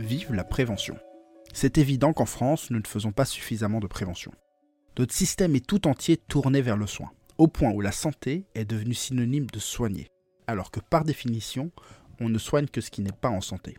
[0.00, 0.96] vive la prévention.
[1.52, 4.32] C'est évident qu'en France, nous ne faisons pas suffisamment de prévention.
[4.98, 8.64] Notre système est tout entier tourné vers le soin, au point où la santé est
[8.64, 10.08] devenue synonyme de soigner,
[10.46, 11.70] alors que par définition,
[12.20, 13.78] on ne soigne que ce qui n'est pas en santé.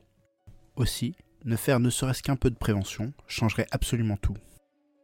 [0.76, 1.16] Aussi,
[1.46, 4.38] ne faire ne serait-ce qu'un peu de prévention changerait absolument tout.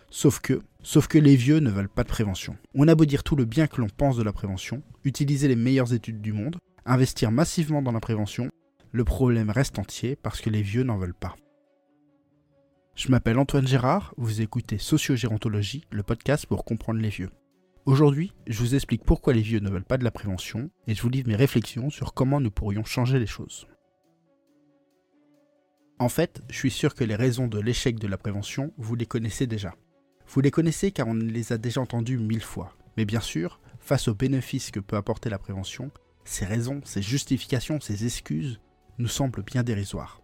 [0.09, 2.55] Sauf que, sauf que les vieux ne veulent pas de prévention.
[2.73, 5.55] On a beau dire tout le bien que l'on pense de la prévention, utiliser les
[5.55, 8.49] meilleures études du monde, investir massivement dans la prévention,
[8.91, 11.35] le problème reste entier parce que les vieux n'en veulent pas.
[12.95, 17.29] Je m'appelle Antoine Gérard, vous écoutez Sociogérontologie, le podcast pour comprendre les vieux.
[17.85, 21.01] Aujourd'hui, je vous explique pourquoi les vieux ne veulent pas de la prévention et je
[21.01, 23.67] vous livre mes réflexions sur comment nous pourrions changer les choses.
[25.99, 29.05] En fait, je suis sûr que les raisons de l'échec de la prévention, vous les
[29.05, 29.75] connaissez déjà.
[30.27, 32.75] Vous les connaissez car on les a déjà entendues mille fois.
[32.97, 35.91] Mais bien sûr, face aux bénéfices que peut apporter la prévention,
[36.25, 38.59] ces raisons, ces justifications, ces excuses
[38.97, 40.21] nous semblent bien dérisoires.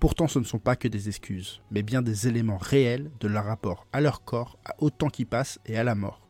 [0.00, 3.44] Pourtant, ce ne sont pas que des excuses, mais bien des éléments réels de leur
[3.44, 6.26] rapport à leur corps, au temps qui passe et à la mort.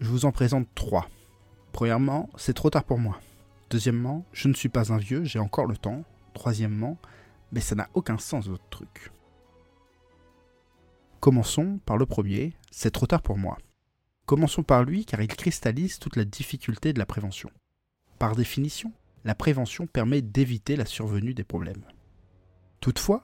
[0.00, 1.08] Je vous en présente trois.
[1.72, 3.20] Premièrement, c'est trop tard pour moi.
[3.70, 6.04] Deuxièmement, je ne suis pas un vieux, j'ai encore le temps.
[6.34, 6.98] Troisièmement,
[7.50, 9.10] mais ça n'a aucun sens votre truc.
[11.20, 13.58] Commençons par le premier, c'est trop tard pour moi.
[14.24, 17.50] Commençons par lui car il cristallise toute la difficulté de la prévention.
[18.20, 18.92] Par définition,
[19.28, 21.84] la prévention permet d'éviter la survenue des problèmes.
[22.80, 23.20] Toutefois,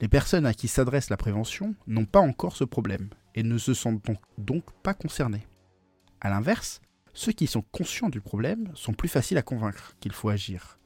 [0.00, 3.74] les personnes à qui s'adresse la prévention n'ont pas encore ce problème et ne se
[3.74, 4.04] sentent
[4.38, 5.44] donc, pas concernées.
[6.20, 6.80] A l'inverse,
[7.12, 10.78] ceux qui sont conscients du problème sont plus faciles à convaincre qu'il faut agir.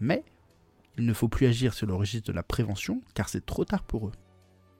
[0.00, 0.24] Mais
[0.96, 3.82] il ne faut plus agir sur le registre de la prévention car c'est trop tard
[3.82, 4.12] pour eux.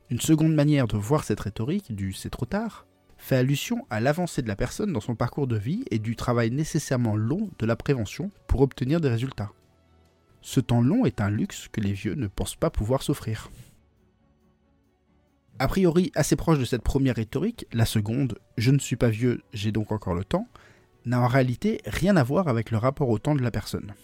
[0.08, 4.42] Une seconde manière de voir cette rhétorique du c'est trop tard fait allusion à l'avancée
[4.42, 7.76] de la personne dans son parcours de vie et du travail nécessairement long de la
[7.76, 9.52] prévention pour obtenir des résultats.
[10.40, 13.50] Ce temps long est un luxe que les vieux ne pensent pas pouvoir s'offrir.
[15.58, 19.40] A priori assez proche de cette première rhétorique, la seconde, je ne suis pas vieux,
[19.52, 20.48] j'ai donc encore le temps,
[21.06, 23.94] n'a en réalité rien à voir avec le rapport au temps de la personne.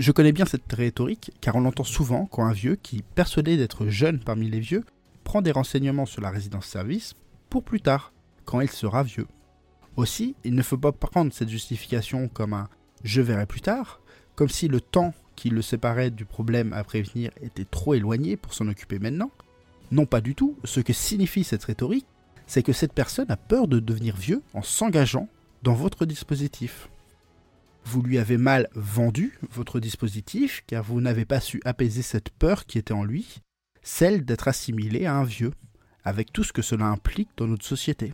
[0.00, 3.86] Je connais bien cette rhétorique car on l'entend souvent quand un vieux qui, persuadé d'être
[3.88, 4.84] jeune parmi les vieux,
[5.24, 7.14] prend des renseignements sur la résidence-service
[7.60, 8.12] plus tard,
[8.44, 9.26] quand il sera vieux.
[9.96, 12.68] Aussi, il ne faut pas prendre cette justification comme un
[13.04, 14.00] je verrai plus tard,
[14.34, 18.54] comme si le temps qui le séparait du problème à prévenir était trop éloigné pour
[18.54, 19.30] s'en occuper maintenant.
[19.90, 20.56] Non, pas du tout.
[20.64, 22.06] Ce que signifie cette rhétorique,
[22.46, 25.28] c'est que cette personne a peur de devenir vieux en s'engageant
[25.62, 26.88] dans votre dispositif
[27.84, 32.66] vous lui avez mal vendu votre dispositif car vous n'avez pas su apaiser cette peur
[32.66, 33.40] qui était en lui,
[33.82, 35.52] celle d'être assimilé à un vieux,
[36.04, 38.12] avec tout ce que cela implique dans notre société.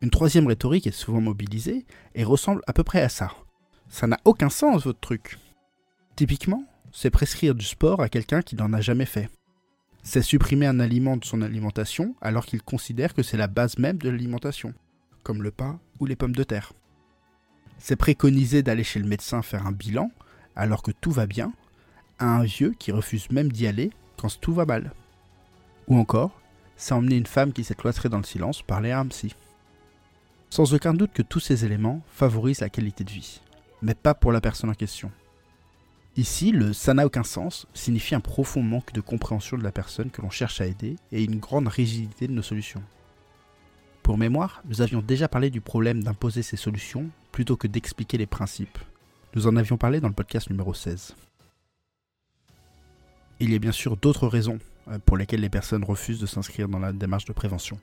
[0.00, 3.30] Une troisième rhétorique est souvent mobilisée et ressemble à peu près à ça.
[3.88, 5.38] Ça n'a aucun sens votre truc.
[6.16, 9.30] Typiquement, c'est prescrire du sport à quelqu'un qui n'en a jamais fait.
[10.02, 13.96] C'est supprimer un aliment de son alimentation alors qu'il considère que c'est la base même
[13.96, 14.74] de l'alimentation,
[15.22, 16.74] comme le pain ou les pommes de terre.
[17.78, 20.10] C'est préconiser d'aller chez le médecin faire un bilan
[20.54, 21.52] alors que tout va bien,
[22.18, 24.92] à un vieux qui refuse même d'y aller quand tout va mal.
[25.88, 26.40] Ou encore,
[26.76, 29.34] c'est emmener une femme qui s'est cloîtrée dans le silence parler à un psy.
[30.50, 33.40] Sans aucun doute que tous ces éléments favorisent la qualité de vie,
[33.82, 35.10] mais pas pour la personne en question.
[36.16, 40.10] Ici, le ça n'a aucun sens signifie un profond manque de compréhension de la personne
[40.10, 42.82] que l'on cherche à aider et une grande rigidité de nos solutions.
[44.04, 48.26] Pour mémoire, nous avions déjà parlé du problème d'imposer ces solutions plutôt que d'expliquer les
[48.26, 48.78] principes.
[49.34, 51.16] Nous en avions parlé dans le podcast numéro 16.
[53.44, 56.66] Il y a bien sûr d'autres raisons euh, pour lesquelles les personnes refusent de s'inscrire
[56.66, 57.78] dans la démarche de prévention.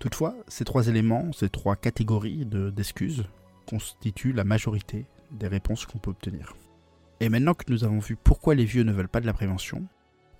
[0.00, 3.26] Toutefois, ces trois éléments, ces trois catégories d'excuses
[3.68, 6.56] constituent la majorité des réponses qu'on peut obtenir.
[7.20, 9.84] Et maintenant que nous avons vu pourquoi les vieux ne veulent pas de la prévention,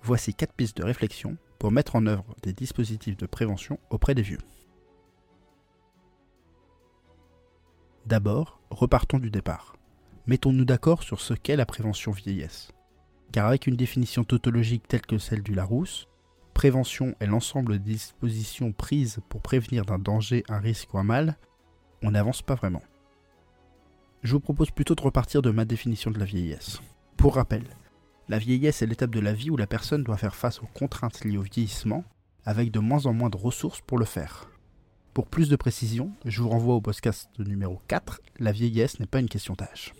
[0.01, 4.23] voici quatre pistes de réflexion pour mettre en œuvre des dispositifs de prévention auprès des
[4.23, 4.41] vieux.
[8.07, 9.75] D'abord, repartons du départ.
[10.25, 12.74] Mettons-nous d'accord sur ce qu'est la prévention vieillesse.
[13.35, 16.07] Car avec une définition tautologique telle que celle du Larousse,
[16.53, 21.35] prévention est l'ensemble des dispositions prises pour prévenir d'un danger, un risque ou un mal,
[22.01, 22.81] on n'avance pas vraiment.
[24.23, 26.79] Je vous propose plutôt de repartir de ma définition de la vieillesse.
[27.17, 27.65] Pour rappel,
[28.29, 31.25] la vieillesse est l'étape de la vie où la personne doit faire face aux contraintes
[31.25, 32.05] liées au vieillissement,
[32.45, 34.49] avec de moins en moins de ressources pour le faire.
[35.13, 39.19] Pour plus de précision, je vous renvoie au podcast numéro 4, La vieillesse n'est pas
[39.19, 39.91] une question d'âge.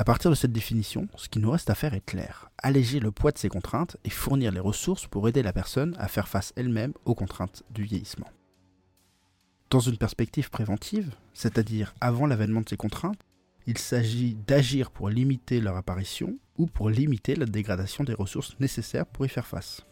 [0.00, 2.52] À partir de cette définition, ce qui nous reste à faire est clair.
[2.58, 6.06] Alléger le poids de ces contraintes et fournir les ressources pour aider la personne à
[6.06, 8.28] faire face elle-même aux contraintes du vieillissement.
[9.70, 13.20] Dans une perspective préventive, c'est-à-dire avant l'avènement de ces contraintes,
[13.66, 19.04] il s'agit d'agir pour limiter leur apparition ou pour limiter la dégradation des ressources nécessaires
[19.04, 19.84] pour y faire face.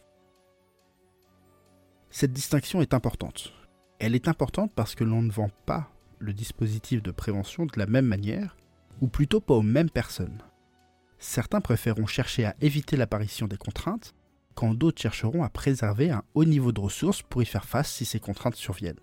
[2.10, 3.52] Cette distinction est importante.
[3.98, 7.86] Elle est importante parce que l'on ne vend pas le dispositif de prévention de la
[7.86, 8.56] même manière,
[9.00, 10.42] ou plutôt pas aux mêmes personnes.
[11.18, 14.14] Certains préféreront chercher à éviter l'apparition des contraintes,
[14.54, 18.04] quand d'autres chercheront à préserver un haut niveau de ressources pour y faire face si
[18.04, 19.00] ces contraintes surviennent.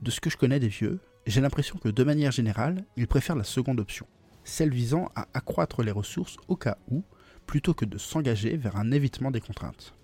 [0.00, 3.36] De ce que je connais des vieux, j'ai l'impression que de manière générale, ils préfèrent
[3.36, 4.06] la seconde option,
[4.44, 7.04] celle visant à accroître les ressources au cas où,
[7.46, 9.94] plutôt que de s'engager vers un évitement des contraintes.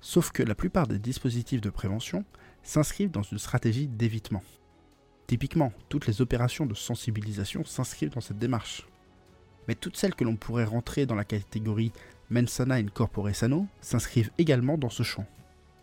[0.00, 2.24] Sauf que la plupart des dispositifs de prévention
[2.62, 4.42] s'inscrivent dans une stratégie d'évitement.
[5.30, 8.88] Typiquement, toutes les opérations de sensibilisation s'inscrivent dans cette démarche.
[9.68, 11.92] Mais toutes celles que l'on pourrait rentrer dans la catégorie
[12.30, 15.24] mensana in corpore sano s'inscrivent également dans ce champ.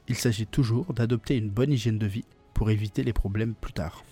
[0.10, 4.04] Il s'agit toujours d'adopter une bonne hygiène de vie pour éviter les problèmes plus tard.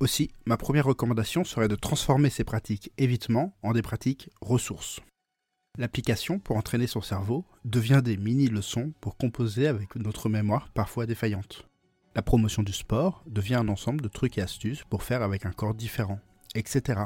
[0.00, 5.00] Aussi, ma première recommandation serait de transformer ces pratiques évitement en des pratiques ressources.
[5.76, 11.68] L'application pour entraîner son cerveau devient des mini-leçons pour composer avec notre mémoire parfois défaillante.
[12.14, 15.50] La promotion du sport devient un ensemble de trucs et astuces pour faire avec un
[15.50, 16.20] corps différent,
[16.54, 17.02] etc.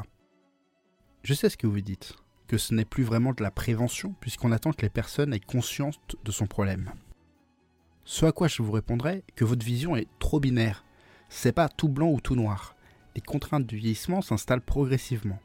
[1.23, 2.13] Je sais ce que vous dites,
[2.47, 5.99] que ce n'est plus vraiment de la prévention puisqu'on attend que les personnes aient conscience
[6.23, 6.91] de son problème.
[8.05, 10.83] Ce à quoi je vous répondrai que votre vision est trop binaire.
[11.27, 12.75] C'est pas tout blanc ou tout noir.
[13.15, 15.39] Les contraintes du vieillissement s'installent progressivement.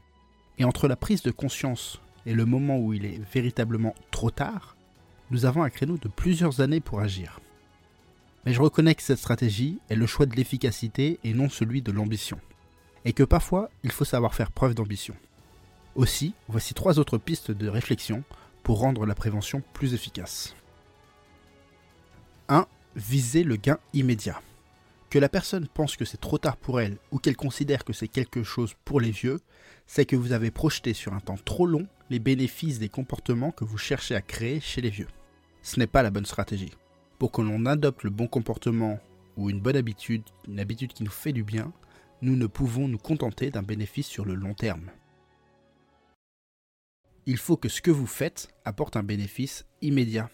[0.59, 4.77] Et entre la prise de conscience et le moment où il est véritablement trop tard,
[5.31, 7.39] nous avons un créneau de plusieurs années pour agir.
[8.45, 11.91] Mais je reconnais que cette stratégie est le choix de l'efficacité et non celui de
[11.91, 12.39] l'ambition.
[13.03, 15.15] Et que parfois, il faut savoir faire preuve d'ambition.
[15.95, 18.23] Aussi, voici trois autres pistes de réflexion
[18.63, 20.55] pour rendre la prévention plus efficace.
[22.49, 22.67] 1.
[22.95, 24.41] Viser le gain immédiat.
[25.09, 28.07] Que la personne pense que c'est trop tard pour elle ou qu'elle considère que c'est
[28.07, 29.39] quelque chose pour les vieux,
[29.87, 33.65] c'est que vous avez projeté sur un temps trop long les bénéfices des comportements que
[33.65, 35.07] vous cherchez à créer chez les vieux.
[35.63, 36.71] Ce n'est pas la bonne stratégie.
[37.19, 38.99] Pour que l'on adopte le bon comportement
[39.37, 41.71] ou une bonne habitude, une habitude qui nous fait du bien,
[42.21, 44.89] nous ne pouvons nous contenter d'un bénéfice sur le long terme.
[47.25, 50.29] Il faut que ce que vous faites apporte un bénéfice immédiat.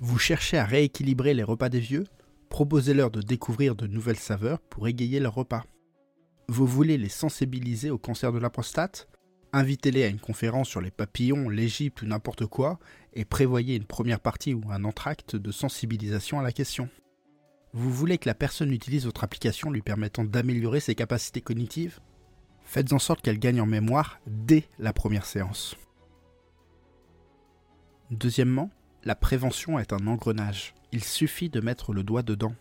[0.00, 2.04] Vous cherchez à rééquilibrer les repas des vieux?
[2.48, 5.64] Proposez-leur de découvrir de nouvelles saveurs pour égayer leur repas.
[6.48, 9.08] Vous voulez les sensibiliser au cancer de la prostate?
[9.54, 12.78] Invitez-les à une conférence sur les papillons, l'Égypte ou n'importe quoi
[13.12, 16.88] et prévoyez une première partie ou un entracte de sensibilisation à la question.
[17.74, 22.00] Vous voulez que la personne utilise votre application lui permettant d'améliorer ses capacités cognitives?
[22.64, 25.76] Faites en sorte qu'elle gagne en mémoire dès la première séance.
[28.10, 28.70] Deuxièmement,
[29.04, 30.74] la prévention est un engrenage.
[30.92, 32.54] Il suffit de mettre le doigt dedans.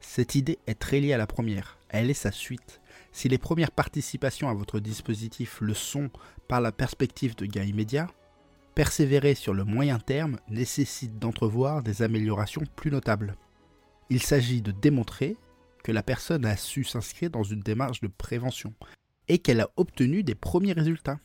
[0.00, 1.78] Cette idée est très liée à la première.
[1.88, 2.80] Elle est sa suite.
[3.12, 6.10] Si les premières participations à votre dispositif le sont
[6.46, 8.08] par la perspective de gain immédiat,
[8.74, 13.34] persévérer sur le moyen terme nécessite d'entrevoir des améliorations plus notables.
[14.10, 15.36] Il s'agit de démontrer
[15.82, 18.74] que la personne a su s'inscrire dans une démarche de prévention
[19.26, 21.18] et qu'elle a obtenu des premiers résultats.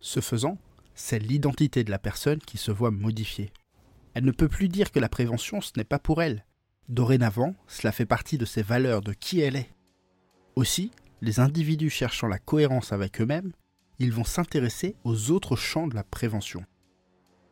[0.00, 0.58] Ce faisant,
[0.94, 3.52] c'est l'identité de la personne qui se voit modifiée.
[4.14, 6.44] Elle ne peut plus dire que la prévention ce n'est pas pour elle.
[6.88, 9.70] Dorénavant, cela fait partie de ses valeurs, de qui elle est.
[10.54, 10.90] Aussi,
[11.22, 13.52] les individus cherchant la cohérence avec eux-mêmes,
[13.98, 16.64] ils vont s'intéresser aux autres champs de la prévention.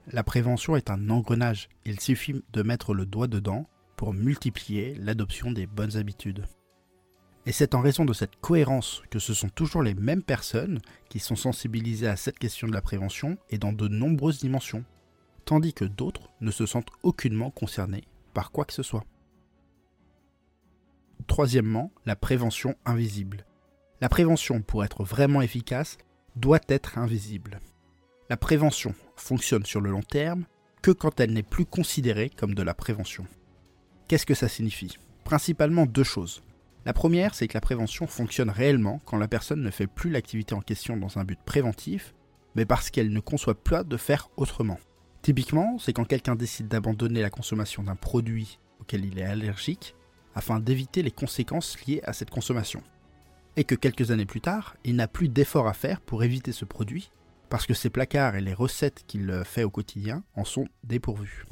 [0.08, 3.66] La prévention est un engrenage, il suffit de mettre le doigt dedans
[3.96, 6.46] pour multiplier l'adoption des bonnes habitudes.
[7.46, 11.18] Et c'est en raison de cette cohérence que ce sont toujours les mêmes personnes qui
[11.20, 14.84] sont sensibilisées à cette question de la prévention et dans de nombreuses dimensions,
[15.44, 18.04] tandis que d'autres ne se sentent aucunement concernés
[18.34, 19.04] par quoi que ce soit.
[21.26, 23.44] Troisièmement, la prévention invisible.
[24.00, 25.98] La prévention, pour être vraiment efficace,
[26.36, 27.60] doit être invisible.
[28.30, 30.44] La prévention fonctionne sur le long terme
[30.82, 33.26] que quand elle n'est plus considérée comme de la prévention.
[34.08, 34.98] Qu'est-ce que ça signifie?
[35.24, 36.42] Principalement deux choses.
[36.84, 40.54] La première, c'est que la prévention fonctionne réellement quand la personne ne fait plus l'activité
[40.54, 42.14] en question dans un but préventif,
[42.56, 44.78] mais parce qu'elle ne conçoit pas de faire autrement.
[45.22, 49.94] Typiquement, c'est quand quelqu'un décide d'abandonner la consommation d'un produit auquel il est allergique
[50.34, 52.82] afin d'éviter les conséquences liées à cette consommation.
[53.56, 56.64] Et que quelques années plus tard, il n'a plus d'efforts à faire pour éviter ce
[56.64, 57.10] produit,
[57.50, 61.44] parce que ses placards et les recettes qu'il fait au quotidien en sont dépourvus.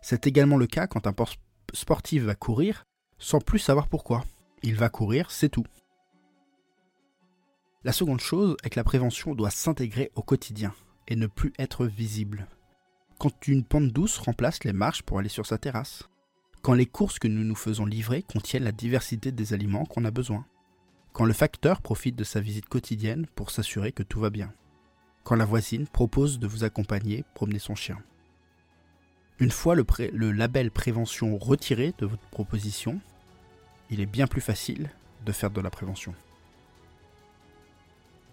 [0.00, 1.14] C'est également le cas quand un
[1.74, 2.84] sportif va courir
[3.18, 4.24] sans plus savoir pourquoi.
[4.62, 5.66] Il va courir, c'est tout.
[7.84, 10.74] La seconde chose est que la prévention doit s'intégrer au quotidien
[11.08, 12.46] et ne plus être visible.
[13.18, 16.08] Quand une pente douce remplace les marches pour aller sur sa terrasse.
[16.66, 20.10] Quand les courses que nous nous faisons livrer contiennent la diversité des aliments qu'on a
[20.10, 20.44] besoin.
[21.12, 24.52] Quand le facteur profite de sa visite quotidienne pour s'assurer que tout va bien.
[25.22, 27.98] Quand la voisine propose de vous accompagner promener son chien.
[29.38, 32.98] Une fois le, le label prévention retiré de votre proposition,
[33.88, 34.90] il est bien plus facile
[35.24, 36.16] de faire de la prévention.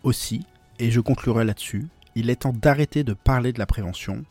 [0.02, 0.44] Aussi,
[0.80, 1.86] et je conclurai là-dessus,
[2.16, 4.26] il est temps d'arrêter de parler de la prévention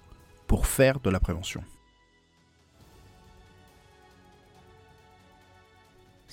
[0.49, 1.63] pour faire de la prévention.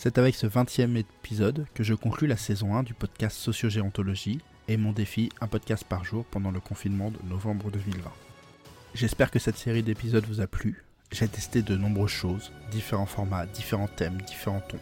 [0.02, 4.40] C'est avec ce 20e épisode que je conclus la saison 1 du podcast Sociogérontologie
[4.70, 8.10] et mon défi un podcast par jour pendant le confinement de novembre 2020.
[8.94, 10.86] J'espère que cette série d'épisodes vous a plu.
[11.12, 14.80] J'ai testé de nombreuses choses, différents formats, différents thèmes, différents tons.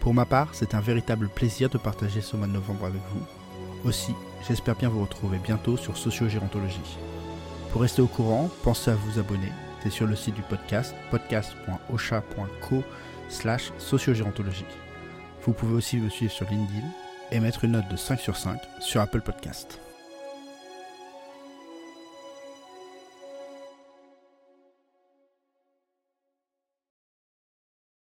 [0.00, 3.88] Pour ma part, c'est un véritable plaisir de partager ce mois de novembre avec vous.
[3.88, 4.12] Aussi,
[4.46, 6.98] j'espère bien vous retrouver bientôt sur Sociogérontologie.
[7.72, 9.50] Pour rester au courant, pensez à vous abonner.
[9.82, 12.84] C'est sur le site du podcast, podcast.ocha.co
[13.30, 14.66] slash sociogérontologie.
[15.42, 16.86] Vous pouvez aussi me suivre sur LinkedIn
[17.30, 19.80] et mettre une note de 5 sur 5 sur Apple Podcast.